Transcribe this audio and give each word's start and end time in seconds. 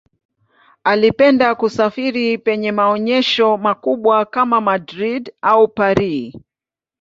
Alipenda 0.83 1.55
kusafiri 1.55 2.37
penye 2.37 2.71
maonyesho 2.71 3.57
makubwa 3.57 4.25
kama 4.25 4.61
Madrid 4.61 5.31
au 5.41 5.67
Paris. 5.67 6.35